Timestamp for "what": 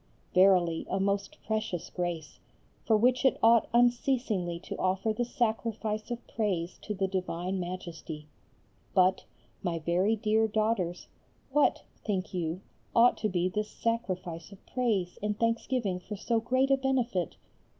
11.51-11.83